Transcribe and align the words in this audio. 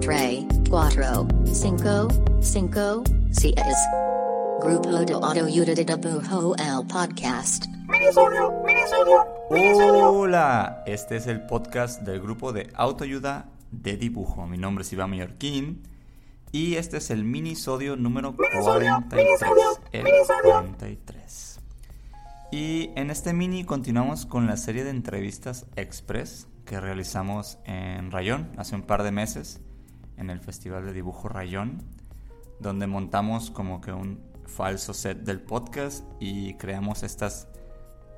tres, 0.00 0.44
cuatro, 0.68 1.28
cinco, 1.44 2.08
cinco, 2.40 3.04
seis. 3.30 3.54
Grupo 4.60 4.90
de 4.90 5.12
Autoayuda 5.12 5.74
de 5.74 5.84
Dibujo 5.84 6.56
el 6.56 6.86
podcast. 6.88 7.66
Hola, 10.02 10.82
este 10.84 11.16
es 11.16 11.28
el 11.28 11.46
podcast 11.46 12.02
del 12.02 12.20
grupo 12.20 12.52
de 12.52 12.68
autoayuda 12.74 13.46
de 13.70 13.96
dibujo. 13.96 14.48
Mi 14.48 14.58
nombre 14.58 14.82
es 14.82 14.92
Iván 14.92 15.10
Mallorquín 15.10 15.84
y 16.50 16.74
este 16.74 16.96
es 16.96 17.10
el 17.10 17.22
minisodio 17.22 17.94
número 17.94 18.34
43. 18.34 19.40
El 19.92 20.04
43. 20.42 21.60
Y 22.50 22.90
en 22.96 23.10
este 23.10 23.32
mini 23.32 23.62
continuamos 23.62 24.26
con 24.26 24.48
la 24.48 24.56
serie 24.56 24.82
de 24.82 24.90
entrevistas 24.90 25.66
express 25.76 26.48
que 26.66 26.80
realizamos 26.80 27.58
en 27.64 28.10
Rayón 28.10 28.52
hace 28.58 28.74
un 28.74 28.82
par 28.82 29.02
de 29.02 29.12
meses 29.12 29.60
en 30.18 30.28
el 30.28 30.40
Festival 30.40 30.84
de 30.84 30.92
Dibujo 30.92 31.28
Rayón, 31.28 31.82
donde 32.60 32.86
montamos 32.86 33.50
como 33.50 33.80
que 33.80 33.92
un 33.92 34.20
falso 34.46 34.92
set 34.92 35.18
del 35.22 35.40
podcast 35.40 36.04
y 36.20 36.54
creamos 36.54 37.02
estas 37.02 37.48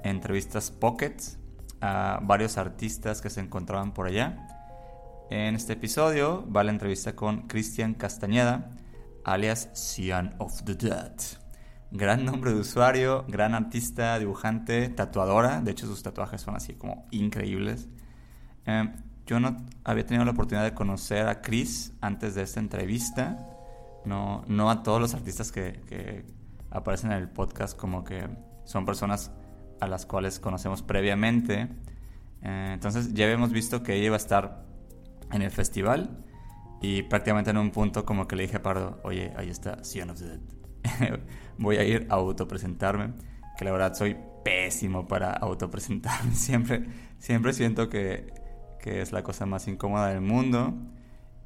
entrevistas 0.03 0.71
pockets 0.71 1.39
a 1.81 2.21
varios 2.23 2.59
artistas 2.59 3.21
que 3.21 3.31
se 3.31 3.41
encontraban 3.41 3.93
por 3.93 4.07
allá. 4.07 4.47
En 5.31 5.55
este 5.55 5.75
episodio 5.75 6.51
va 6.51 6.65
la 6.65 6.73
entrevista 6.73 7.15
con 7.15 7.43
Cristian 7.49 7.95
Castañeda, 7.95 8.71
alias 9.25 9.71
Cian 9.75 10.35
of 10.39 10.63
the 10.65 10.75
Dead. 10.75 11.13
Gran 11.91 12.25
nombre 12.25 12.53
de 12.53 12.61
usuario, 12.61 13.25
gran 13.29 13.55
artista, 13.55 14.19
dibujante, 14.19 14.89
tatuadora. 14.89 15.61
De 15.61 15.71
hecho, 15.71 15.87
sus 15.87 16.03
tatuajes 16.03 16.41
son 16.41 16.55
así 16.55 16.75
como 16.75 17.07
increíbles. 17.11 17.89
Eh, 18.69 18.87
yo 19.27 19.41
no 19.41 19.57
había 19.83 20.05
tenido 20.05 20.27
la 20.27 20.33
oportunidad 20.33 20.65
de 20.65 20.75
conocer 20.75 21.27
a 21.27 21.41
Chris 21.41 21.95
antes 22.03 22.35
de 22.35 22.43
esta 22.43 22.61
entrevista. 22.61 23.39
No, 24.05 24.45
no 24.47 24.71
a 24.71 24.83
todos 24.83 25.01
los 25.01 25.15
artistas 25.15 25.51
que, 25.51 25.81
que 25.89 26.27
aparecen 26.71 27.13
en 27.13 27.19
el 27.19 27.29
podcast 27.31 27.77
como 27.79 28.05
que 28.05 28.29
son 28.65 28.85
personas 28.85 29.31
a 29.81 29.87
las 29.87 30.05
cuales 30.05 30.39
conocemos 30.39 30.83
previamente. 30.83 31.69
Eh, 32.43 32.71
entonces 32.75 33.15
ya 33.15 33.25
habíamos 33.25 33.53
visto 33.53 33.83
que 33.83 33.95
ella 33.95 34.07
iba 34.07 34.17
a 34.17 34.19
estar 34.19 34.67
en 35.33 35.41
el 35.41 35.51
festival 35.51 36.25
y 36.83 37.03
prácticamente 37.05 37.51
en 37.51 37.57
un 37.57 37.71
punto 37.71 38.05
como 38.05 38.29
que 38.29 38.37
le 38.37 38.43
dije 38.43 38.59
a 38.59 38.63
Pardo, 38.63 39.01
oye, 39.03 39.33
ahí 39.37 39.49
está 39.49 39.83
Sion 39.83 40.11
of 40.11 40.19
the 40.19 40.27
Dead. 40.27 41.21
Voy 41.59 41.77
a 41.77 41.85
ir 41.85 42.07
a 42.11 42.17
autopresentarme, 42.17 43.15
que 43.57 43.65
la 43.65 43.73
verdad 43.73 43.95
soy 43.95 44.17
pésimo 44.45 45.09
para 45.09 45.33
autopresentarme. 45.33 46.33
Siempre, 46.35 46.85
siempre 47.19 47.53
siento 47.53 47.89
que, 47.89 48.38
es 48.89 49.13
la 49.13 49.23
cosa 49.23 49.47
más 49.47 49.69
incómoda 49.69 50.09
del 50.09 50.21
mundo. 50.21 50.75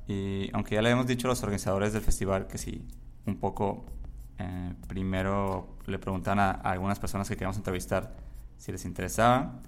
Y 0.06 0.50
aunque 0.52 0.74
ya 0.74 0.82
le 0.82 0.88
habíamos 0.88 1.06
dicho 1.06 1.28
a 1.28 1.30
los 1.30 1.42
organizadores 1.42 1.92
del 1.92 2.02
festival 2.02 2.46
que 2.46 2.58
sí, 2.58 2.86
un 3.26 3.36
poco 3.36 3.84
eh, 4.38 4.74
primero 4.88 5.76
le 5.86 5.98
preguntan 5.98 6.38
a, 6.38 6.50
algunas 6.50 6.98
personas 6.98 7.28
que 7.28 7.34
queríamos 7.34 7.56
entrevistar 7.56 8.14
si 8.58 8.72
les 8.72 8.84
interesaba. 8.84 9.60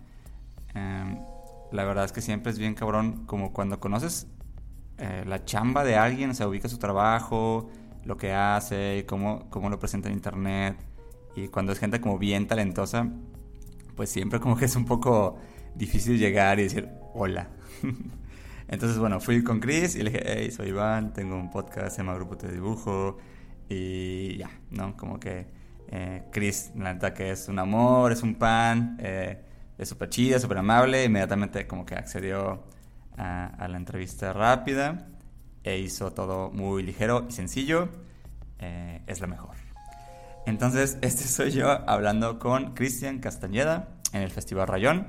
Em, 0.75 1.19
la 1.73 1.85
verdad 1.85 2.05
es 2.05 2.13
que 2.13 2.21
siempre 2.21 2.53
es 2.53 2.59
bien 2.59 2.75
cabrón, 2.75 3.25
como 3.27 3.53
cuando 3.53 3.81
conoces 3.81 4.27
eh, 4.99 5.25
la 5.27 5.45
chamba 5.45 5.85
de 5.85 5.97
alguien, 5.97 6.31
o 6.31 6.35
sea, 6.35 6.49
ubica 6.49 6.69
su 6.69 6.79
trabajo, 6.79 7.69
lo 8.05 8.17
que 8.17 8.33
hace, 8.33 9.05
cómo, 9.09 9.49
cómo 9.51 9.71
lo 9.71 9.79
presenta 9.79 10.09
en 10.09 10.15
internet. 10.15 10.77
Y 11.37 11.49
cuando 11.49 11.73
es 11.73 11.79
gente 11.79 12.01
como 12.01 12.19
bien 12.19 12.47
talentosa, 12.47 13.09
pues 13.97 14.11
siempre 14.11 14.41
como 14.41 14.57
que 14.57 14.67
es 14.67 14.77
un 14.77 14.85
poco 14.85 15.37
difícil 15.75 16.19
llegar 16.19 16.59
y 16.61 16.65
decir 16.65 16.89
hola. 17.15 17.49
Entonces, 18.69 18.99
bueno, 18.99 19.21
fui 19.21 19.43
con 19.45 19.61
Chris 19.61 19.95
y 19.95 20.03
le 20.03 20.11
dije, 20.11 20.23
hey, 20.27 20.51
soy 20.51 20.69
Iván, 20.69 21.13
tengo 21.13 21.37
un 21.37 21.51
podcast, 21.51 21.97
se 21.97 21.99
llama 21.99 22.15
Grupo 22.15 22.37
de 22.37 22.53
Dibujo. 22.53 23.19
Y 23.69 24.37
ya, 24.37 24.51
¿no? 24.71 24.97
Como 24.97 25.19
que 25.21 25.47
eh, 25.89 26.25
Chris, 26.31 26.73
la 26.77 26.93
neta 26.95 27.13
que 27.13 27.31
es 27.31 27.49
un 27.49 27.59
amor, 27.59 28.13
es 28.13 28.23
un 28.23 28.35
pan, 28.35 28.97
eh, 29.01 29.43
es 29.79 29.89
súper 29.89 30.09
chida, 30.09 30.39
súper 30.39 30.59
amable. 30.59 31.05
Inmediatamente 31.05 31.67
como 31.67 31.85
que 31.85 31.95
accedió 31.95 32.65
a, 33.17 33.67
la 33.69 33.77
entrevista 33.77 34.33
rápida 34.33 35.07
e 35.63 35.79
hizo 35.79 36.13
todo 36.13 36.51
muy 36.51 36.83
ligero 36.83 37.27
y 37.29 37.33
sencillo. 37.33 37.89
Eh, 38.59 39.03
es 39.07 39.21
lo 39.21 39.29
mejor. 39.29 39.57
Entonces, 40.47 40.99
este 41.03 41.25
soy 41.25 41.51
yo 41.51 41.71
hablando 41.89 42.39
con 42.39 42.75
Cristian 42.75 43.19
Castañeda 43.19 43.89
en 44.13 44.23
el 44.23 44.31
Festival 44.31 44.69
Rayón. 44.69 45.07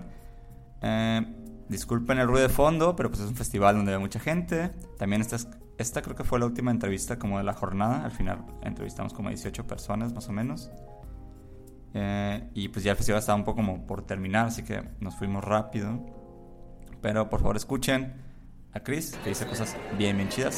Disculpen 1.70 2.20
el 2.20 2.28
ruido 2.28 2.48
de 2.48 2.54
fondo, 2.54 2.96
pero 2.96 3.10
pues 3.10 3.22
es 3.22 3.30
un 3.30 3.36
festival 3.36 3.76
donde 3.76 3.94
hay 3.94 4.00
mucha 4.00 4.20
gente. 4.20 4.72
También 4.98 5.22
estás 5.22 5.48
esta 5.78 6.02
creo 6.02 6.16
que 6.16 6.24
fue 6.24 6.40
la 6.40 6.46
última 6.46 6.72
entrevista 6.72 7.20
como 7.20 7.38
de 7.38 7.44
la 7.44 7.54
jornada. 7.54 8.06
Al 8.06 8.12
final 8.12 8.46
entrevistamos 8.62 9.14
como 9.14 9.30
18 9.30 9.68
personas 9.68 10.14
más 10.14 10.30
o 10.30 10.32
menos. 10.32 10.72
Eh, 11.94 12.50
y 12.54 12.70
pues 12.70 12.84
ya 12.84 12.92
el 12.92 12.98
festival 12.98 13.20
estaba 13.20 13.38
un 13.38 13.46
poco 13.46 13.58
como 13.58 13.86
por 13.86 14.06
terminar, 14.06 14.48
así 14.48 14.64
que 14.64 14.84
nos 15.00 15.16
fuimos 15.16 15.44
rápido. 15.44 16.00
Pero 17.02 17.30
por 17.30 17.42
favor 17.42 17.58
escuchen 17.58 18.14
a 18.74 18.80
Chris, 18.82 19.16
que 19.24 19.30
dice 19.30 19.46
cosas 19.46 19.76
bien, 19.98 20.18
bien 20.18 20.30
chidas. 20.30 20.56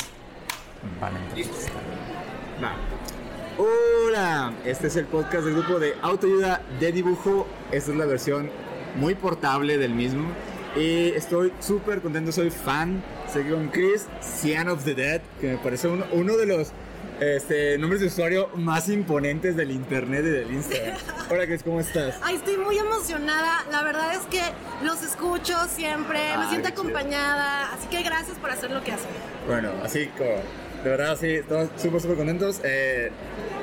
Vale, 1.01 1.17
entonces. 1.19 1.71
Hola, 3.57 4.53
este 4.65 4.87
es 4.87 4.95
el 4.95 5.05
podcast 5.05 5.45
del 5.45 5.55
grupo 5.55 5.79
de 5.79 5.93
autoayuda 6.01 6.61
de 6.79 6.91
dibujo. 6.91 7.47
Esta 7.71 7.91
es 7.91 7.97
la 7.97 8.05
versión 8.05 8.49
muy 8.95 9.15
portable 9.15 9.77
del 9.77 9.93
mismo. 9.93 10.29
Y 10.77 11.09
estoy 11.15 11.51
súper 11.59 12.01
contento, 12.01 12.31
soy 12.31 12.51
fan. 12.51 13.03
Seguí 13.31 13.49
con 13.49 13.69
Chris, 13.69 14.05
Cian 14.21 14.69
of 14.69 14.83
the 14.83 14.93
Dead, 14.93 15.21
que 15.41 15.47
me 15.47 15.57
parece 15.57 15.87
uno, 15.87 16.05
uno 16.11 16.37
de 16.37 16.45
los 16.45 16.71
este, 17.19 17.79
nombres 17.79 18.01
de 18.01 18.07
usuario 18.07 18.49
más 18.55 18.87
imponentes 18.87 19.55
del 19.55 19.71
internet 19.71 20.23
y 20.23 20.29
del 20.29 20.51
Instagram. 20.51 20.97
Hola 21.31 21.47
Chris, 21.47 21.63
¿cómo 21.63 21.79
estás? 21.79 22.19
Ay, 22.21 22.35
estoy 22.35 22.57
muy 22.57 22.77
emocionada. 22.77 23.65
La 23.71 23.81
verdad 23.81 24.13
es 24.13 24.21
que 24.27 24.41
los 24.85 25.01
escucho 25.01 25.55
siempre, 25.67 26.19
me 26.37 26.47
siento 26.49 26.67
acompañada. 26.67 27.73
Así 27.73 27.87
que 27.87 28.03
gracias 28.03 28.37
por 28.37 28.51
hacer 28.51 28.69
lo 28.69 28.83
que 28.83 28.91
hacen. 28.91 29.09
Bueno, 29.47 29.71
así 29.83 30.07
como 30.15 30.43
de 30.87 30.95
verdad, 30.95 31.17
sí, 31.19 31.27
estamos 31.27 31.69
súper, 31.75 31.99
súper 31.99 32.17
contentos. 32.17 32.61
Eh, 32.63 33.11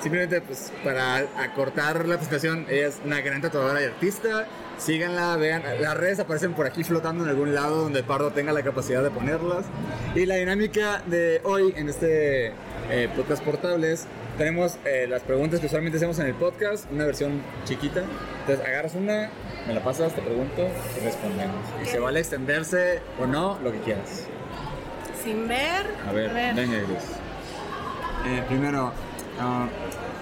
simplemente, 0.02 0.42
pues, 0.42 0.70
para 0.84 1.16
acortar 1.42 2.06
la 2.06 2.16
presentación, 2.16 2.66
ella 2.68 2.88
es 2.88 3.00
una 3.02 3.22
gran 3.22 3.40
tatuadora 3.40 3.80
y 3.80 3.84
artista. 3.84 4.46
Síganla, 4.76 5.36
vean. 5.36 5.62
Las 5.80 5.96
redes 5.96 6.20
aparecen 6.20 6.52
por 6.52 6.66
aquí 6.66 6.84
flotando 6.84 7.24
en 7.24 7.30
algún 7.30 7.54
lado 7.54 7.82
donde 7.82 8.02
Pardo 8.02 8.30
tenga 8.32 8.52
la 8.52 8.62
capacidad 8.62 9.02
de 9.02 9.10
ponerlas. 9.10 9.64
Y 10.14 10.26
la 10.26 10.34
dinámica 10.34 11.02
de 11.06 11.40
hoy 11.44 11.72
en 11.76 11.88
este 11.88 12.48
eh, 12.90 13.08
podcast 13.16 13.42
portables, 13.42 14.06
tenemos 14.36 14.76
eh, 14.84 15.06
las 15.08 15.22
preguntas 15.22 15.60
que 15.60 15.66
usualmente 15.66 15.96
hacemos 15.96 16.18
en 16.18 16.26
el 16.26 16.34
podcast, 16.34 16.90
una 16.92 17.06
versión 17.06 17.40
chiquita. 17.64 18.02
Entonces, 18.40 18.66
agarras 18.66 18.94
una, 18.96 19.30
me 19.66 19.72
la 19.72 19.82
pasas, 19.82 20.14
te 20.14 20.20
pregunto 20.20 20.68
y 21.00 21.04
respondemos. 21.04 21.64
Y 21.82 21.86
se 21.86 21.98
vale 22.00 22.20
extenderse 22.20 23.00
o 23.18 23.26
no, 23.26 23.58
lo 23.64 23.72
que 23.72 23.78
quieras. 23.78 24.26
Sin 25.24 25.48
ver. 25.48 25.86
A 26.06 26.12
ver, 26.12 26.34
venga, 26.54 26.76
eh, 26.76 28.44
primero, 28.46 28.92
ah, 29.40 29.66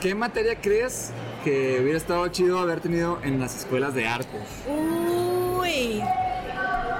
¿qué 0.00 0.14
materia 0.14 0.54
crees 0.60 1.10
que 1.42 1.80
hubiera 1.80 1.98
estado 1.98 2.28
chido 2.28 2.60
haber 2.60 2.78
tenido 2.78 3.18
en 3.24 3.40
las 3.40 3.56
escuelas 3.56 3.94
de 3.94 4.06
artes? 4.06 4.40
Uy, 4.68 6.00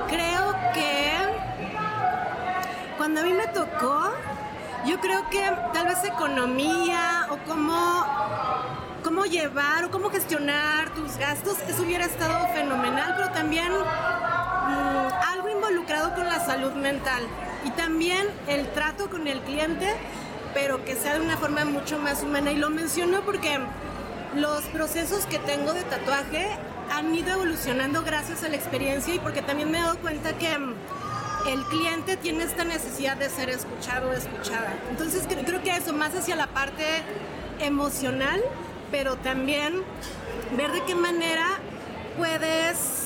creo 0.08 0.52
que 0.74 1.12
cuando 2.96 3.20
a 3.20 3.24
mí 3.24 3.34
me 3.34 3.46
tocó, 3.46 4.10
yo 4.84 5.00
creo 5.00 5.30
que 5.30 5.48
tal 5.72 5.86
vez 5.86 6.02
economía 6.02 7.28
o 7.30 7.38
cómo, 7.48 8.04
cómo 9.04 9.26
llevar 9.26 9.84
o 9.84 9.92
cómo 9.92 10.10
gestionar 10.10 10.90
tus 10.90 11.16
gastos, 11.18 11.56
eso 11.68 11.82
hubiera 11.84 12.06
estado 12.06 12.48
fenomenal, 12.48 13.14
pero 13.16 13.30
también 13.30 13.70
mm, 13.70 15.32
algo 15.32 15.48
involucrado 15.48 16.12
con 16.16 16.26
la 16.26 16.44
salud 16.44 16.72
mental 16.72 17.22
y 17.64 17.70
también 17.70 18.26
el 18.48 18.68
trato 18.72 19.10
con 19.10 19.26
el 19.26 19.40
cliente, 19.40 19.94
pero 20.54 20.84
que 20.84 20.94
sea 20.96 21.14
de 21.14 21.20
una 21.20 21.36
forma 21.36 21.64
mucho 21.64 21.98
más 21.98 22.22
humana. 22.22 22.52
Y 22.52 22.56
lo 22.56 22.70
menciono 22.70 23.22
porque 23.22 23.58
los 24.34 24.62
procesos 24.66 25.26
que 25.26 25.38
tengo 25.38 25.72
de 25.72 25.82
tatuaje 25.82 26.48
han 26.90 27.14
ido 27.14 27.32
evolucionando 27.32 28.02
gracias 28.02 28.42
a 28.44 28.48
la 28.48 28.56
experiencia 28.56 29.14
y 29.14 29.18
porque 29.18 29.42
también 29.42 29.70
me 29.70 29.78
he 29.78 29.82
dado 29.82 29.98
cuenta 29.98 30.36
que 30.36 30.58
mm, 30.58 30.74
el 31.48 31.64
cliente 31.64 32.16
tiene 32.16 32.44
esta 32.44 32.64
necesidad 32.64 33.16
de 33.16 33.28
ser 33.28 33.48
escuchado 33.48 34.10
o 34.10 34.12
escuchada. 34.12 34.74
Entonces 34.90 35.22
creo 35.26 35.62
que 35.62 35.70
eso, 35.70 35.92
más 35.92 36.14
hacia 36.14 36.36
la 36.36 36.48
parte 36.48 36.84
emocional, 37.60 38.40
pero 38.90 39.16
también 39.16 39.82
ver 40.56 40.70
de 40.72 40.84
qué 40.84 40.94
manera 40.94 41.46
puedes 42.18 43.01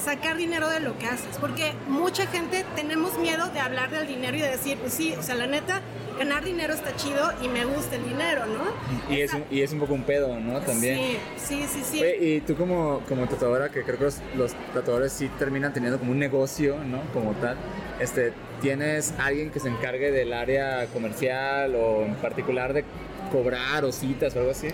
sacar 0.00 0.36
dinero 0.36 0.68
de 0.68 0.80
lo 0.80 0.98
que 0.98 1.06
haces, 1.06 1.36
porque 1.40 1.72
mucha 1.88 2.26
gente 2.26 2.64
tenemos 2.74 3.18
miedo 3.18 3.48
de 3.48 3.60
hablar 3.60 3.90
del 3.90 4.06
dinero 4.06 4.36
y 4.36 4.40
de 4.40 4.50
decir, 4.50 4.78
pues 4.78 4.92
sí, 4.92 5.14
o 5.18 5.22
sea, 5.22 5.34
la 5.34 5.46
neta, 5.46 5.82
ganar 6.18 6.44
dinero 6.44 6.74
está 6.74 6.94
chido 6.96 7.32
y 7.42 7.48
me 7.48 7.64
gusta 7.64 7.96
el 7.96 8.04
dinero, 8.04 8.44
¿no? 8.46 9.14
Y, 9.14 9.20
es, 9.20 9.32
un, 9.32 9.44
y 9.50 9.62
es 9.62 9.72
un 9.72 9.80
poco 9.80 9.94
un 9.94 10.02
pedo, 10.02 10.38
¿no? 10.38 10.60
También. 10.60 11.18
Sí, 11.36 11.64
sí, 11.68 11.82
sí. 11.82 12.02
y 12.04 12.40
tú 12.40 12.56
como, 12.56 13.00
como 13.08 13.26
tatuadora, 13.26 13.70
que 13.70 13.82
creo 13.82 13.98
que 13.98 14.04
los, 14.36 14.54
tatuadores 14.74 15.12
sí 15.12 15.30
terminan 15.38 15.72
teniendo 15.72 15.98
como 15.98 16.12
un 16.12 16.18
negocio, 16.18 16.76
¿no? 16.84 17.00
Como 17.12 17.32
tal. 17.34 17.56
este, 18.00 18.32
¿tienes 18.60 19.14
alguien 19.18 19.50
que 19.50 19.60
se 19.60 19.68
encargue 19.68 20.10
del 20.10 20.32
área 20.32 20.86
comercial 20.92 21.74
o 21.74 22.02
en 22.02 22.14
particular 22.16 22.72
de 22.72 22.84
cobrar 23.32 23.84
o 23.84 23.92
citas 23.92 24.36
o 24.36 24.40
algo 24.40 24.50
así? 24.50 24.68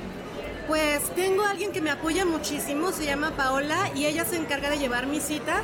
Pues 0.67 1.15
tengo 1.15 1.45
alguien 1.45 1.71
que 1.71 1.81
me 1.81 1.91
apoya 1.91 2.25
muchísimo, 2.25 2.91
se 2.91 3.05
llama 3.05 3.31
Paola 3.37 3.89
y 3.95 4.07
ella 4.07 4.25
se 4.25 4.35
encarga 4.35 4.69
de 4.69 4.79
llevar 4.79 5.07
mis 5.07 5.23
citas. 5.23 5.63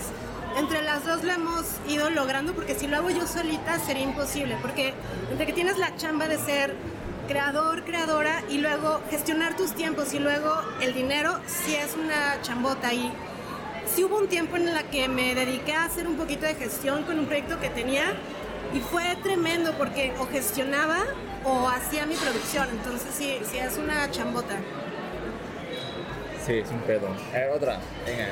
Entre 0.56 0.80
las 0.82 1.04
dos 1.04 1.24
lo 1.24 1.32
hemos 1.32 1.64
ido 1.88 2.08
logrando 2.10 2.52
porque 2.52 2.76
si 2.76 2.86
lo 2.86 2.98
hago 2.98 3.10
yo 3.10 3.26
solita 3.26 3.80
sería 3.80 4.04
imposible, 4.04 4.56
porque 4.62 4.94
entre 5.30 5.46
que 5.46 5.52
tienes 5.52 5.76
la 5.78 5.96
chamba 5.96 6.28
de 6.28 6.38
ser 6.38 6.76
creador, 7.26 7.82
creadora 7.82 8.44
y 8.48 8.58
luego 8.58 9.00
gestionar 9.10 9.56
tus 9.56 9.72
tiempos 9.72 10.14
y 10.14 10.20
luego 10.20 10.54
el 10.80 10.94
dinero, 10.94 11.40
sí 11.46 11.74
es 11.74 11.96
una 11.96 12.40
chambota 12.42 12.94
y 12.94 13.10
sí 13.92 14.04
hubo 14.04 14.18
un 14.18 14.28
tiempo 14.28 14.56
en 14.56 14.68
el 14.68 14.84
que 14.84 15.08
me 15.08 15.34
dediqué 15.34 15.72
a 15.72 15.84
hacer 15.84 16.06
un 16.06 16.16
poquito 16.16 16.46
de 16.46 16.54
gestión 16.54 17.02
con 17.02 17.18
un 17.18 17.26
proyecto 17.26 17.58
que 17.58 17.70
tenía 17.70 18.12
y 18.72 18.78
fue 18.78 19.16
tremendo 19.24 19.72
porque 19.78 20.14
o 20.20 20.26
gestionaba 20.26 20.98
o 21.44 21.68
hacía 21.68 22.06
mi 22.06 22.14
producción, 22.14 22.68
entonces 22.70 23.08
sí, 23.12 23.38
sí 23.50 23.58
es 23.58 23.78
una 23.78 24.08
chambota. 24.12 24.58
Sí, 26.46 26.54
es 26.54 26.70
un 26.70 26.80
pedo. 26.80 27.06
A 27.32 27.38
ver, 27.38 27.50
otra. 27.50 27.78
Venga. 28.04 28.26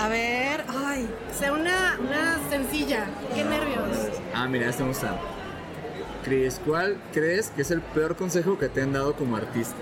A 0.00 0.08
ver, 0.08 0.64
ay, 0.68 1.08
sea 1.32 1.52
una, 1.52 1.96
una 2.00 2.38
sencilla. 2.50 3.06
Qué 3.34 3.44
nervios. 3.44 3.86
Ah, 4.34 4.48
mira, 4.48 4.68
este 4.68 4.82
me 4.82 4.88
gusta. 4.88 5.16
Cris, 6.24 6.60
¿cuál 6.64 6.96
crees 7.12 7.50
que 7.50 7.62
es 7.62 7.70
el 7.70 7.80
peor 7.80 8.16
consejo 8.16 8.58
que 8.58 8.68
te 8.68 8.82
han 8.82 8.92
dado 8.92 9.14
como 9.14 9.36
artista? 9.36 9.76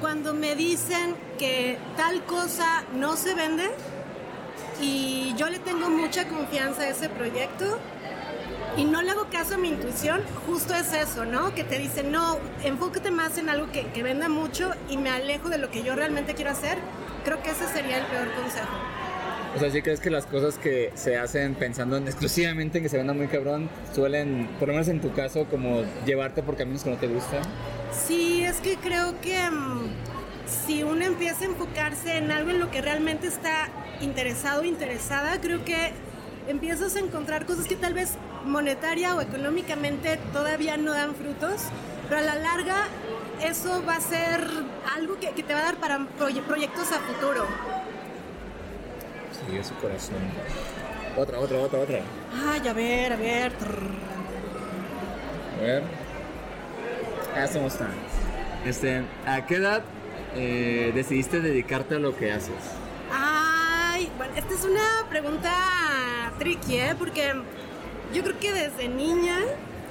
Cuando 0.00 0.34
me 0.34 0.54
dicen 0.54 1.16
que 1.38 1.78
tal 1.96 2.24
cosa 2.24 2.84
no 2.94 3.16
se 3.16 3.34
vende 3.34 3.70
y 4.80 5.34
yo 5.36 5.48
le 5.48 5.58
tengo 5.58 5.90
mucha 5.90 6.28
confianza 6.28 6.82
a 6.82 6.88
ese 6.88 7.08
proyecto 7.08 7.78
y 8.76 8.84
no 8.84 9.02
le 9.02 9.10
hago 9.10 9.26
caso 9.30 9.54
a 9.54 9.58
mi 9.58 9.68
intuición, 9.68 10.22
justo 10.46 10.74
es 10.74 10.92
eso, 10.92 11.24
¿no? 11.24 11.54
Que 11.54 11.64
te 11.64 11.78
dicen, 11.78 12.10
no, 12.10 12.38
enfócate 12.64 13.10
más 13.10 13.36
en 13.38 13.48
algo 13.48 13.70
que, 13.70 13.86
que 13.88 14.02
venda 14.02 14.28
mucho 14.28 14.70
y 14.88 14.96
me 14.96 15.10
alejo 15.10 15.48
de 15.48 15.58
lo 15.58 15.70
que 15.70 15.82
yo 15.82 15.94
realmente 15.94 16.34
quiero 16.34 16.50
hacer. 16.50 16.78
Creo 17.24 17.42
que 17.42 17.50
ese 17.50 17.66
sería 17.68 17.98
el 17.98 18.06
peor 18.06 18.32
consejo. 18.34 18.72
O 19.54 19.58
sea, 19.58 19.70
¿sí 19.70 19.82
crees 19.82 20.00
que 20.00 20.08
las 20.08 20.24
cosas 20.24 20.56
que 20.56 20.90
se 20.94 21.18
hacen 21.18 21.54
pensando 21.54 21.98
en 21.98 22.06
exclusivamente 22.06 22.78
en 22.78 22.84
que 22.84 22.88
se 22.88 22.96
venda 22.96 23.12
muy 23.12 23.28
cabrón 23.28 23.68
suelen, 23.94 24.48
por 24.58 24.68
lo 24.68 24.74
menos 24.74 24.88
en 24.88 25.00
tu 25.00 25.12
caso, 25.12 25.44
como 25.44 25.82
llevarte 26.06 26.42
por 26.42 26.56
caminos 26.56 26.84
que 26.84 26.90
no 26.90 26.96
te 26.96 27.06
gustan? 27.06 27.42
Sí, 27.92 28.42
es 28.44 28.60
que 28.60 28.76
creo 28.76 29.20
que 29.20 29.50
mm, 29.50 29.90
si 30.66 30.82
uno 30.82 31.04
empieza 31.04 31.44
a 31.44 31.48
enfocarse 31.48 32.16
en 32.16 32.30
algo 32.30 32.50
en 32.50 32.60
lo 32.60 32.70
que 32.70 32.80
realmente 32.80 33.26
está 33.26 33.68
interesado 34.00 34.62
o 34.62 34.64
interesada, 34.64 35.38
creo 35.42 35.62
que 35.66 35.92
empiezas 36.48 36.96
a 36.96 37.00
encontrar 37.00 37.44
cosas 37.44 37.66
que 37.66 37.76
tal 37.76 37.92
vez 37.92 38.14
monetaria 38.44 39.14
o 39.14 39.20
económicamente 39.20 40.18
todavía 40.32 40.76
no 40.76 40.92
dan 40.92 41.14
frutos, 41.14 41.62
pero 42.08 42.20
a 42.20 42.24
la 42.24 42.34
larga 42.36 42.76
eso 43.42 43.82
va 43.88 43.96
a 43.96 44.00
ser 44.00 44.46
algo 44.94 45.18
que, 45.18 45.30
que 45.30 45.42
te 45.42 45.52
va 45.54 45.60
a 45.60 45.64
dar 45.64 45.76
para 45.76 45.98
proye- 46.18 46.42
proyectos 46.42 46.90
a 46.92 46.98
futuro. 47.00 47.46
Sí, 49.50 49.56
es 49.56 49.66
su 49.66 49.74
corazón. 49.76 50.16
Otra, 51.16 51.38
otra, 51.38 51.58
otra, 51.58 51.78
otra. 51.80 51.98
Ay, 52.48 52.68
a 52.68 52.72
ver, 52.72 53.12
a 53.12 53.16
ver. 53.16 53.52
A 55.58 55.62
ver. 55.62 55.82
Ah, 57.36 57.46
¿cómo 57.52 57.66
está? 57.66 57.88
Este, 58.64 59.02
¿a 59.26 59.44
qué 59.46 59.56
edad 59.56 59.82
eh, 60.34 60.92
decidiste 60.94 61.40
dedicarte 61.40 61.96
a 61.96 61.98
lo 61.98 62.16
que 62.16 62.32
haces? 62.32 62.54
Ay, 63.12 64.10
bueno, 64.16 64.32
esta 64.36 64.54
es 64.54 64.64
una 64.64 65.08
pregunta 65.10 65.52
tricky, 66.38 66.76
¿eh? 66.76 66.94
Porque 66.98 67.32
yo 68.12 68.22
creo 68.22 68.38
que 68.38 68.52
desde 68.52 68.88
niña 68.88 69.38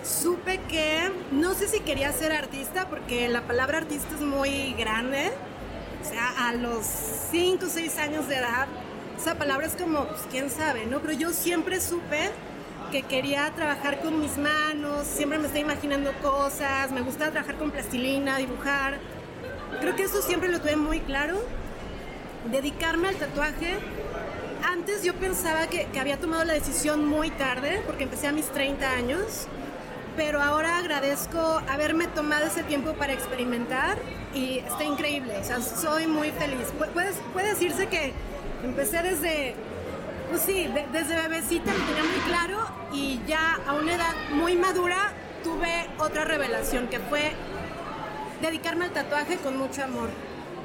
supe 0.03 0.59
que 0.69 1.12
no 1.31 1.53
sé 1.53 1.68
si 1.68 1.79
quería 1.79 2.12
ser 2.12 2.31
artista, 2.31 2.88
porque 2.89 3.27
la 3.27 3.41
palabra 3.41 3.79
artista 3.79 4.15
es 4.15 4.21
muy 4.21 4.73
grande. 4.73 5.31
O 6.01 6.07
sea, 6.07 6.47
a 6.47 6.53
los 6.53 6.85
5 7.31 7.65
o 7.65 7.69
6 7.69 7.97
años 7.97 8.27
de 8.27 8.38
edad, 8.38 8.68
esa 9.18 9.35
palabra 9.35 9.68
es 9.68 9.75
como, 9.75 10.07
pues 10.07 10.21
quién 10.31 10.50
sabe, 10.50 10.85
¿no? 10.88 11.00
Pero 11.00 11.13
yo 11.13 11.31
siempre 11.31 11.79
supe 11.79 12.31
que 12.91 13.03
quería 13.03 13.50
trabajar 13.56 14.01
con 14.01 14.19
mis 14.19 14.38
manos, 14.38 15.06
siempre 15.06 15.38
me 15.38 15.45
estaba 15.45 15.62
imaginando 15.62 16.12
cosas, 16.21 16.91
me 16.91 17.01
gustaba 17.01 17.31
trabajar 17.31 17.56
con 17.57 17.71
plastilina, 17.71 18.38
dibujar. 18.38 18.97
Creo 19.79 19.95
que 19.95 20.03
eso 20.03 20.21
siempre 20.21 20.50
lo 20.50 20.59
tuve 20.59 20.75
muy 20.75 21.00
claro 21.00 21.39
dedicarme 22.51 23.09
al 23.09 23.15
tatuaje. 23.15 23.77
Antes 24.71 25.03
yo 25.03 25.13
pensaba 25.15 25.68
que, 25.68 25.88
había 26.00 26.18
tomado 26.18 26.44
la 26.45 26.53
decisión 26.53 27.06
muy 27.06 27.29
tarde, 27.31 27.81
porque 27.85 28.03
empecé 28.03 28.27
a 28.27 28.31
mis 28.31 28.45
30 28.47 28.89
años, 28.89 29.47
pero 30.15 30.41
ahora 30.41 30.77
agradezco 30.77 31.39
haberme 31.69 32.07
tomado 32.07 32.45
ese 32.45 32.63
tiempo 32.63 32.94
para 32.94 33.12
experimentar 33.13 33.97
y 34.33 34.59
está 34.59 34.83
increíble, 34.83 35.38
o 35.39 35.44
sea, 35.44 35.62
soy 35.62 36.07
muy 36.07 36.31
feliz. 36.31 36.68
Pu- 36.79 36.88
Puede, 36.91 37.12
puede 37.33 37.50
decirse 37.50 37.88
que 37.88 38.13
empecé 38.63 39.01
desde, 39.03 39.56
pues 40.29 40.41
sí, 40.44 40.68
de- 40.68 40.88
desde 40.94 41.15
bebecita 41.15 41.71
lo 41.74 41.79
tenía 41.85 42.03
muy 42.03 42.19
claro 42.27 42.59
y 42.94 43.19
ya 43.27 43.59
a 43.67 43.74
una 43.74 43.95
edad 43.95 44.13
muy 44.31 44.56
madura 44.56 45.12
tuve 45.44 45.89
otra 46.00 46.24
revelación 46.24 46.88
que 46.88 47.00
fue 47.00 47.31
dedicarme 48.41 48.85
al 48.85 48.91
tatuaje 48.91 49.35
con 49.38 49.57
mucho 49.57 49.83
amor. 49.83 50.09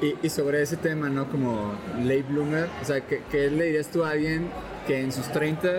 Y, 0.01 0.15
y 0.21 0.29
sobre 0.29 0.61
ese 0.61 0.77
tema, 0.77 1.09
¿no? 1.09 1.29
Como 1.29 1.73
late 1.97 2.23
bloomer, 2.23 2.69
o 2.81 2.85
sea, 2.85 3.01
¿qué, 3.01 3.23
qué 3.31 3.49
le 3.49 3.65
dirías 3.65 3.87
tú 3.87 4.03
a 4.03 4.11
alguien 4.11 4.49
que 4.85 5.01
en 5.01 5.11
sus 5.11 5.27
30 5.31 5.69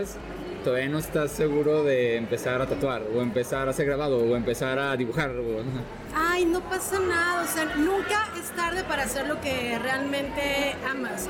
todavía 0.64 0.88
no 0.88 0.98
está 0.98 1.28
seguro 1.28 1.84
de 1.84 2.16
empezar 2.16 2.60
a 2.60 2.66
tatuar, 2.66 3.02
o 3.14 3.22
empezar 3.22 3.68
a 3.68 3.70
hacer 3.70 3.86
grabado, 3.86 4.18
o 4.18 4.36
empezar 4.36 4.78
a 4.78 4.96
dibujar? 4.96 5.30
O, 5.30 5.62
Ay, 6.14 6.44
no 6.44 6.60
pasa 6.60 6.98
nada, 6.98 7.42
o 7.42 7.46
sea, 7.46 7.64
nunca 7.76 8.28
es 8.40 8.50
tarde 8.56 8.82
para 8.84 9.04
hacer 9.04 9.28
lo 9.28 9.40
que 9.40 9.78
realmente 9.78 10.74
amas. 10.90 11.28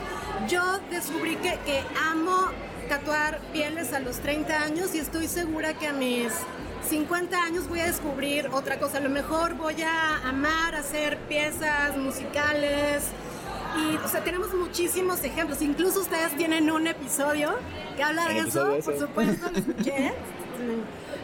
Yo 0.48 0.80
descubrí 0.90 1.36
que, 1.36 1.58
que 1.66 1.82
amo 2.10 2.48
tatuar 2.88 3.40
pieles 3.52 3.92
a 3.92 4.00
los 4.00 4.18
30 4.20 4.62
años 4.62 4.94
y 4.94 4.98
estoy 4.98 5.28
segura 5.28 5.74
que 5.74 5.88
a 5.88 5.92
mis 5.92 6.32
50 6.82 7.42
años 7.42 7.68
voy 7.68 7.80
a 7.80 7.86
descubrir 7.86 8.48
otra 8.52 8.78
cosa. 8.78 8.98
A 8.98 9.00
lo 9.00 9.10
mejor 9.10 9.54
voy 9.54 9.82
a 9.82 10.28
amar 10.28 10.74
hacer 10.74 11.18
piezas 11.28 11.96
musicales. 11.96 13.04
Y, 13.76 13.96
o 13.96 14.08
sea, 14.08 14.24
tenemos 14.24 14.54
muchísimos 14.54 15.22
ejemplos. 15.24 15.62
Incluso 15.62 16.00
ustedes 16.00 16.36
tienen 16.36 16.70
un 16.70 16.86
episodio 16.86 17.54
que 17.96 18.02
habla 18.02 18.26
de 18.26 18.38
¿El 18.38 18.48
eso, 18.48 18.78
por 18.84 18.98
supuesto, 18.98 19.50
lo 19.52 19.58
escuché. 19.58 20.12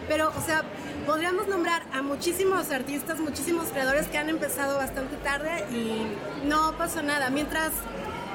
Pero, 0.09 0.31
o 0.37 0.41
sea, 0.41 0.63
podríamos 1.07 1.49
nombrar 1.49 1.83
a 1.93 2.03
muchísimos 2.03 2.71
artistas, 2.71 3.19
muchísimos 3.19 3.69
creadores 3.69 4.07
que 4.09 4.19
han 4.19 4.29
empezado 4.29 4.77
bastante 4.77 5.17
tarde 5.17 5.65
y 5.71 6.47
no 6.47 6.77
pasa 6.77 7.03
nada. 7.03 7.31
Mientras, 7.31 7.73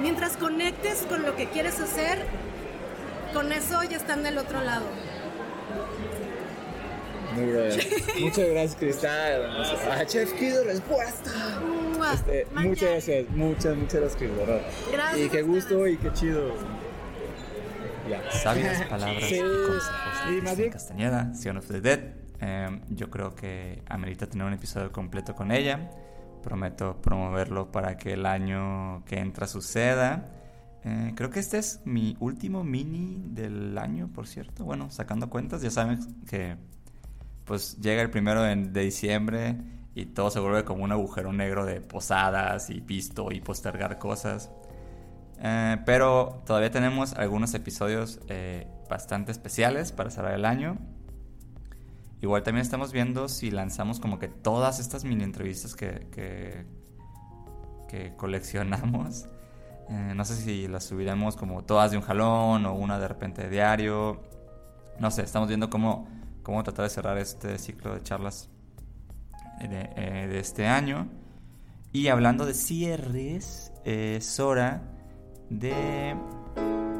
mientras 0.01 0.35
conectes 0.35 1.05
con 1.07 1.23
lo 1.23 1.35
que 1.35 1.47
quieres 1.49 1.79
hacer, 1.79 2.25
con 3.33 3.51
eso 3.51 3.83
ya 3.83 3.97
están 3.97 4.23
del 4.23 4.39
otro 4.39 4.61
lado. 4.61 4.85
Muy 7.35 7.45
bien. 7.45 7.71
Muchas 8.21 8.47
gracias, 8.49 8.75
Cristal. 8.75 9.63
Ah, 9.91 10.03
Chef 10.05 10.33
Kido, 10.33 10.63
respuesta. 10.63 11.31
Este, 12.13 12.47
muchas 12.55 12.89
gracias, 12.89 13.29
muchas, 13.31 13.75
muchas 13.77 13.99
gracias, 14.01 14.15
Cris, 14.15 14.29
de 14.31 14.35
verdad. 14.37 14.61
Gracias 14.91 15.19
Y 15.25 15.29
qué 15.29 15.39
a 15.39 15.43
gusto 15.43 15.87
y 15.87 15.97
qué 15.97 16.13
chido. 16.13 16.53
Ya. 18.09 18.31
Sabias 18.31 18.81
palabras, 18.89 19.23
Sí, 19.25 19.37
consejos 19.39 19.83
y 20.31 20.35
de 20.35 20.41
más 20.41 20.57
bien- 20.57 20.71
Castañeda, 20.71 21.33
Son 21.35 21.57
of 21.57 21.67
the 21.67 21.81
Dead. 21.81 21.99
Eh, 22.41 22.81
yo 22.89 23.09
creo 23.09 23.35
que 23.35 23.83
amerita 23.87 24.27
tener 24.27 24.47
un 24.47 24.53
episodio 24.53 24.91
completo 24.91 25.35
con 25.35 25.51
ella. 25.51 25.91
Prometo 26.41 27.01
promoverlo 27.01 27.71
para 27.71 27.97
que 27.97 28.13
el 28.13 28.25
año 28.25 29.03
que 29.05 29.19
entra 29.19 29.45
suceda. 29.45 30.31
Eh, 30.85 31.11
creo 31.15 31.29
que 31.29 31.41
este 31.41 31.57
es 31.57 31.81
mi 31.83 32.15
último 32.21 32.63
mini 32.63 33.21
del 33.27 33.77
año, 33.77 34.09
por 34.13 34.25
cierto. 34.25 34.63
Bueno, 34.63 34.89
sacando 34.89 35.29
cuentas, 35.29 35.61
ya 35.61 35.69
saben 35.69 35.99
que 36.25 36.55
pues 37.49 37.77
llega 37.81 38.03
el 38.03 38.11
primero 38.11 38.43
de 38.43 38.81
diciembre 38.83 39.57
y 39.95 40.05
todo 40.05 40.29
se 40.29 40.39
vuelve 40.39 40.65
como 40.65 40.83
un 40.83 40.91
agujero 40.91 41.33
negro 41.33 41.65
de 41.65 41.81
posadas 41.81 42.69
y 42.69 42.79
visto 42.79 43.31
y 43.31 43.41
postergar 43.41 43.97
cosas. 43.97 44.51
Eh, 45.39 45.77
pero 45.83 46.43
todavía 46.45 46.69
tenemos 46.69 47.13
algunos 47.13 47.55
episodios 47.55 48.19
eh, 48.27 48.67
bastante 48.87 49.31
especiales 49.31 49.91
para 49.91 50.11
cerrar 50.11 50.35
el 50.35 50.45
año. 50.45 50.77
Igual 52.21 52.43
también 52.43 52.61
estamos 52.61 52.91
viendo 52.91 53.27
si 53.27 53.49
lanzamos 53.49 53.99
como 53.99 54.19
que 54.19 54.27
todas 54.27 54.79
estas 54.79 55.03
mini 55.03 55.23
entrevistas 55.23 55.75
que, 55.75 56.07
que, 56.11 56.67
que 57.87 58.15
coleccionamos. 58.15 59.27
Eh, 59.89 60.13
no 60.15 60.23
sé 60.23 60.35
si 60.35 60.67
las 60.67 60.83
subiremos 60.83 61.35
como 61.35 61.63
todas 61.63 61.89
de 61.89 61.97
un 61.97 62.03
jalón 62.03 62.67
o 62.67 62.75
una 62.75 62.99
de 62.99 63.07
repente 63.07 63.41
de 63.41 63.49
diario. 63.49 64.21
No 64.99 65.09
sé, 65.09 65.23
estamos 65.23 65.47
viendo 65.47 65.71
cómo, 65.71 66.07
cómo 66.49 66.63
tratar 66.63 66.85
de 66.85 66.89
cerrar 66.89 67.17
este 67.19 67.59
ciclo 67.59 67.93
de 67.93 68.01
charlas 68.01 68.49
de, 69.59 69.89
eh, 69.95 70.27
de 70.27 70.39
este 70.39 70.65
año. 70.65 71.07
Y 71.93 72.07
hablando 72.07 72.47
de 72.47 72.55
cierres, 72.55 73.71
es 73.85 74.39
hora 74.39 74.81
de 75.51 76.15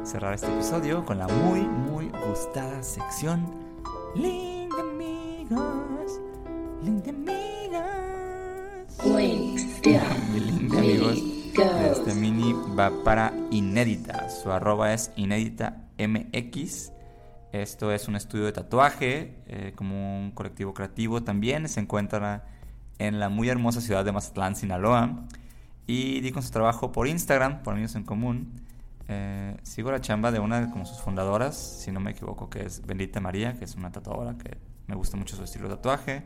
cerrar 0.04 0.34
este 0.34 0.46
episodio 0.46 1.04
con 1.04 1.18
la 1.18 1.26
muy, 1.26 1.62
muy 1.62 2.10
gustada 2.28 2.80
sección 2.84 3.44
Link 4.14 4.72
de 4.72 4.82
amigos. 4.82 6.20
Link 6.84 7.04
de 7.04 7.10
amigos. 7.10 7.40
Links 9.04 9.82
de 9.82 10.00
Mi 10.32 10.40
link 10.40 10.72
de 10.72 10.78
amigos 10.78 11.14
de 11.56 11.90
este 11.90 12.14
mini 12.14 12.52
va 12.78 12.92
para 13.02 13.32
Inédita. 13.50 14.30
Su 14.30 14.52
arroba 14.52 14.94
es 14.94 15.10
Inédita 15.16 15.88
MX. 15.98 16.92
Esto 17.52 17.90
es 17.90 18.06
un 18.06 18.14
estudio 18.14 18.44
de 18.44 18.52
tatuaje, 18.52 19.34
eh, 19.46 19.72
como 19.74 20.20
un 20.20 20.30
colectivo 20.30 20.72
creativo 20.72 21.22
también. 21.22 21.68
Se 21.68 21.80
encuentra 21.80 22.46
en 22.98 23.18
la 23.18 23.28
muy 23.28 23.48
hermosa 23.48 23.80
ciudad 23.80 24.04
de 24.04 24.12
Mazatlán, 24.12 24.54
Sinaloa. 24.54 25.26
Y 25.86 26.20
di 26.20 26.30
con 26.30 26.44
su 26.44 26.50
trabajo 26.50 26.92
por 26.92 27.08
Instagram, 27.08 27.62
por 27.62 27.72
amigos 27.74 27.96
en 27.96 28.04
común. 28.04 28.60
Eh, 29.08 29.56
sigo 29.64 29.90
la 29.90 30.00
chamba 30.00 30.30
de 30.30 30.38
una 30.38 30.60
de 30.60 30.70
como 30.70 30.86
sus 30.86 31.00
fundadoras, 31.00 31.56
si 31.56 31.90
no 31.90 31.98
me 31.98 32.12
equivoco, 32.12 32.48
que 32.48 32.64
es 32.64 32.86
Bendita 32.86 33.18
María, 33.18 33.54
que 33.54 33.64
es 33.64 33.74
una 33.74 33.90
tatuadora 33.90 34.38
que 34.38 34.56
me 34.86 34.94
gusta 34.94 35.16
mucho 35.16 35.34
su 35.34 35.42
estilo 35.42 35.68
de 35.68 35.74
tatuaje. 35.74 36.22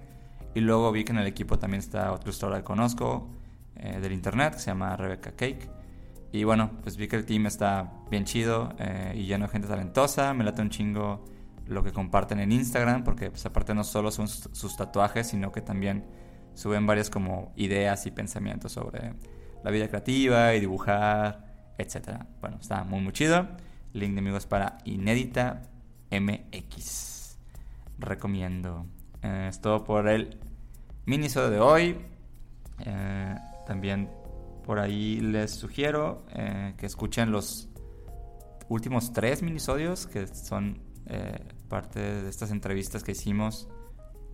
Y 0.54 0.60
luego 0.60 0.92
vi 0.92 1.04
que 1.04 1.12
en 1.12 1.18
el 1.18 1.26
equipo 1.26 1.58
también 1.58 1.80
está 1.80 2.12
otra 2.12 2.24
ilustradora 2.24 2.58
que 2.58 2.64
conozco 2.64 3.30
eh, 3.76 3.98
del 4.00 4.12
internet, 4.12 4.54
que 4.54 4.60
se 4.60 4.66
llama 4.66 4.94
Rebecca 4.96 5.32
Cake. 5.32 5.70
Y 6.34 6.42
bueno, 6.42 6.72
pues 6.82 6.96
vi 6.96 7.06
que 7.06 7.14
el 7.14 7.24
team 7.24 7.46
está 7.46 7.92
bien 8.10 8.24
chido 8.24 8.74
eh, 8.80 9.12
y 9.14 9.24
lleno 9.24 9.46
de 9.46 9.52
gente 9.52 9.68
talentosa. 9.68 10.34
Me 10.34 10.42
late 10.42 10.62
un 10.62 10.68
chingo 10.68 11.24
lo 11.68 11.84
que 11.84 11.92
comparten 11.92 12.40
en 12.40 12.50
Instagram, 12.50 13.04
porque 13.04 13.30
pues 13.30 13.46
aparte 13.46 13.72
no 13.72 13.84
solo 13.84 14.10
son 14.10 14.26
sus, 14.26 14.76
tatuajes, 14.76 15.28
sino 15.28 15.52
que 15.52 15.60
también 15.60 16.04
suben 16.54 16.88
varias 16.88 17.08
como 17.08 17.52
ideas 17.54 18.04
y 18.06 18.10
pensamientos 18.10 18.72
sobre 18.72 19.14
la 19.62 19.70
vida 19.70 19.86
creativa 19.86 20.52
y 20.56 20.58
dibujar, 20.58 21.74
etcétera. 21.78 22.26
Bueno, 22.40 22.58
está 22.60 22.82
muy 22.82 23.00
muy 23.00 23.12
chido. 23.12 23.46
Link 23.92 24.14
de 24.14 24.18
amigos 24.18 24.44
para 24.44 24.78
Inédita 24.84 25.62
MX. 26.10 27.38
Recomiendo. 28.00 28.86
Eh, 29.22 29.46
es 29.50 29.60
todo 29.60 29.84
por 29.84 30.08
el 30.08 30.36
minisodio 31.06 31.50
de 31.50 31.60
hoy. 31.60 31.96
Eh, 32.80 33.36
también 33.68 34.23
por 34.64 34.78
ahí 34.78 35.20
les 35.20 35.52
sugiero 35.52 36.24
eh, 36.32 36.74
que 36.76 36.86
escuchen 36.86 37.30
los 37.30 37.68
últimos 38.68 39.12
tres 39.12 39.42
minisodios 39.42 40.06
que 40.06 40.26
son 40.26 40.80
eh, 41.06 41.38
parte 41.68 42.00
de 42.00 42.28
estas 42.28 42.50
entrevistas 42.50 43.04
que 43.04 43.12
hicimos 43.12 43.68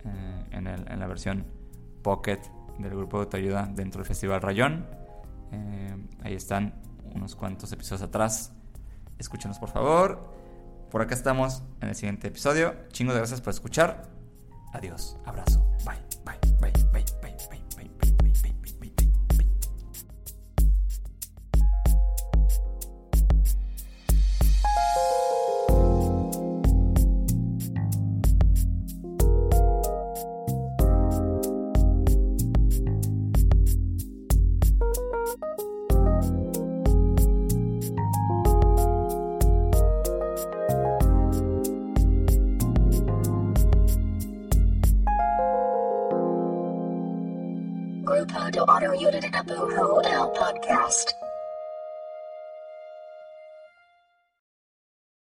eh, 0.05 0.45
en, 0.51 0.67
en 0.67 0.99
la 0.99 1.07
versión 1.07 1.45
Pocket 2.01 2.39
del 2.79 2.95
grupo 2.95 3.17
de 3.17 3.23
autoayuda 3.25 3.69
dentro 3.71 3.99
del 3.99 4.07
Festival 4.07 4.41
Rayón. 4.41 4.87
Ahí 6.23 6.33
están 6.33 6.81
unos 7.13 7.35
cuantos 7.35 7.71
episodios 7.71 8.01
atrás. 8.01 8.53
Escúchenos 9.19 9.59
por 9.59 9.69
favor. 9.69 10.33
Por 10.89 11.01
acá 11.01 11.13
estamos 11.13 11.61
en 11.79 11.89
el 11.89 11.95
siguiente 11.95 12.29
episodio. 12.29 12.73
Chingo 12.89 13.13
de 13.13 13.19
gracias 13.19 13.41
por 13.41 13.53
escuchar. 13.53 14.09
Adiós. 14.73 15.17
Abrazo. 15.25 15.70